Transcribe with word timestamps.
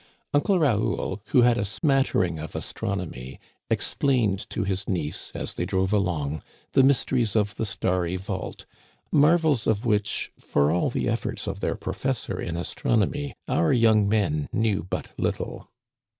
Uncle 0.33 0.57
Raoul, 0.57 1.21
who 1.27 1.43
had 1.43 1.59
a 1.59 1.61
smat 1.63 2.07
tering 2.07 2.43
of 2.43 2.55
astronomy, 2.55 3.39
explained 3.69 4.49
to 4.49 4.63
his 4.63 4.89
niece, 4.89 5.31
as 5.35 5.53
they 5.53 5.63
drove 5.63 5.93
along, 5.93 6.41
the 6.71 6.81
mysteries 6.81 7.35
of 7.35 7.53
the 7.53 7.67
starry 7.67 8.15
vault, 8.15 8.65
marvels 9.11 9.67
of 9.67 9.85
which, 9.85 10.31
for 10.39 10.71
all 10.71 10.89
the 10.89 11.07
efforts 11.07 11.45
of 11.45 11.59
their 11.59 11.75
professor 11.75 12.41
in 12.41 12.57
astronomy, 12.57 13.35
our 13.47 13.71
young 13.71 14.09
men 14.09 14.49
knew 14.51 14.81
but 14.89 15.11
little. 15.19 15.69